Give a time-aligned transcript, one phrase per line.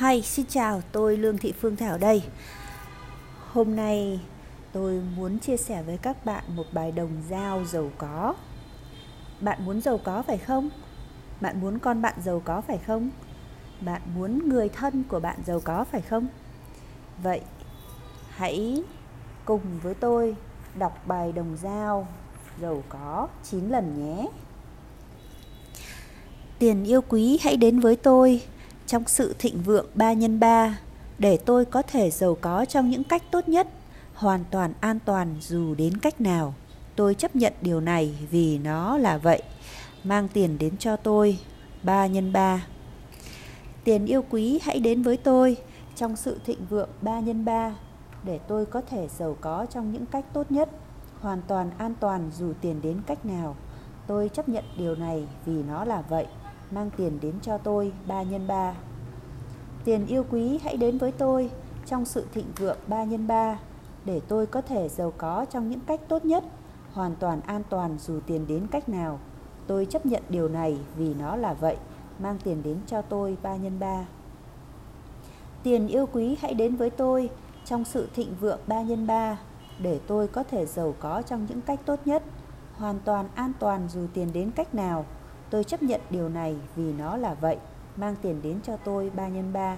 [0.00, 2.22] Hi, xin chào, tôi Lương Thị Phương Thảo đây.
[3.52, 4.20] Hôm nay
[4.72, 8.34] tôi muốn chia sẻ với các bạn một bài đồng dao giàu có.
[9.40, 10.70] Bạn muốn giàu có phải không?
[11.40, 13.10] Bạn muốn con bạn giàu có phải không?
[13.80, 16.26] Bạn muốn người thân của bạn giàu có phải không?
[17.22, 17.40] Vậy
[18.30, 18.82] hãy
[19.44, 20.36] cùng với tôi
[20.78, 22.08] đọc bài đồng dao
[22.60, 24.26] giàu có 9 lần nhé.
[26.58, 28.42] Tiền yêu quý hãy đến với tôi
[28.88, 30.78] trong sự thịnh vượng ba nhân ba
[31.18, 33.68] để tôi có thể giàu có trong những cách tốt nhất,
[34.14, 36.54] hoàn toàn an toàn dù đến cách nào.
[36.96, 39.42] Tôi chấp nhận điều này vì nó là vậy.
[40.04, 41.38] Mang tiền đến cho tôi
[41.82, 42.66] ba nhân ba.
[43.84, 45.56] Tiền yêu quý hãy đến với tôi
[45.96, 47.74] trong sự thịnh vượng ba nhân ba
[48.24, 50.68] để tôi có thể giàu có trong những cách tốt nhất,
[51.20, 53.56] hoàn toàn an toàn dù tiền đến cách nào.
[54.06, 56.26] Tôi chấp nhận điều này vì nó là vậy
[56.70, 58.74] mang tiền đến cho tôi ba nhân ba.
[59.84, 61.50] Tiền yêu quý hãy đến với tôi
[61.86, 63.58] trong sự thịnh vượng ba nhân ba
[64.04, 66.44] để tôi có thể giàu có trong những cách tốt nhất,
[66.92, 69.18] hoàn toàn an toàn dù tiền đến cách nào.
[69.66, 71.76] Tôi chấp nhận điều này vì nó là vậy,
[72.18, 74.06] mang tiền đến cho tôi ba nhân ba.
[75.62, 77.30] Tiền yêu quý hãy đến với tôi
[77.64, 79.38] trong sự thịnh vượng ba nhân ba
[79.78, 82.22] để tôi có thể giàu có trong những cách tốt nhất,
[82.74, 85.04] hoàn toàn an toàn dù tiền đến cách nào.
[85.50, 87.56] Tôi chấp nhận điều này vì nó là vậy,
[87.96, 89.76] mang tiền đến cho tôi ba nhân ba.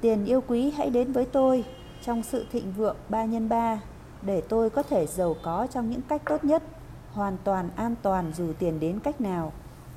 [0.00, 1.64] Tiền yêu quý hãy đến với tôi
[2.02, 3.80] trong sự thịnh vượng ba nhân ba
[4.22, 6.62] để tôi có thể giàu có trong những cách tốt nhất,
[7.12, 9.52] hoàn toàn an toàn dù tiền đến cách nào.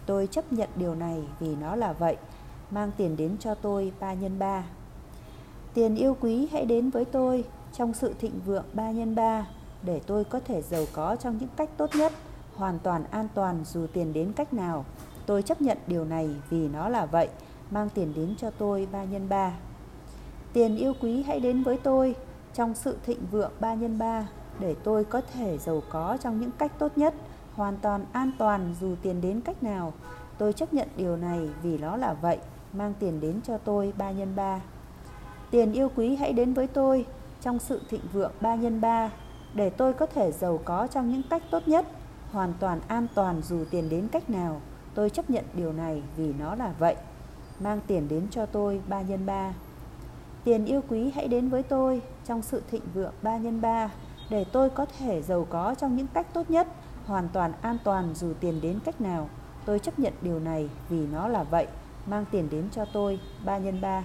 [0.05, 2.17] Tôi chấp nhận điều này vì nó là vậy,
[2.71, 4.63] mang tiền đến cho tôi ba nhân ba.
[5.73, 7.43] Tiền yêu quý hãy đến với tôi
[7.73, 9.47] trong sự thịnh vượng ba nhân ba
[9.83, 12.13] để tôi có thể giàu có trong những cách tốt nhất,
[12.55, 14.85] hoàn toàn an toàn dù tiền đến cách nào.
[15.25, 17.29] Tôi chấp nhận điều này vì nó là vậy,
[17.71, 19.51] mang tiền đến cho tôi ba nhân ba.
[20.53, 22.15] Tiền yêu quý hãy đến với tôi
[22.53, 24.27] trong sự thịnh vượng ba nhân ba
[24.59, 27.13] để tôi có thể giàu có trong những cách tốt nhất,
[27.53, 29.93] hoàn toàn an toàn dù tiền đến cách nào.
[30.37, 32.37] Tôi chấp nhận điều này vì nó là vậy,
[32.73, 34.61] mang tiền đến cho tôi ba nhân ba.
[35.51, 37.05] Tiền yêu quý hãy đến với tôi
[37.41, 39.11] trong sự thịnh vượng ba nhân ba
[39.53, 41.87] để tôi có thể giàu có trong những cách tốt nhất,
[42.33, 44.61] hoàn toàn an toàn dù tiền đến cách nào.
[44.93, 46.95] Tôi chấp nhận điều này vì nó là vậy.
[47.59, 49.53] Mang tiền đến cho tôi ba nhân ba.
[50.43, 53.89] Tiền yêu quý hãy đến với tôi trong sự thịnh vượng ba nhân ba
[54.29, 56.67] để tôi có thể giàu có trong những cách tốt nhất,
[57.05, 59.29] hoàn toàn an toàn dù tiền đến cách nào.
[59.65, 61.67] Tôi chấp nhận điều này vì nó là vậy.
[62.05, 64.03] Mang tiền đến cho tôi ba nhân ba.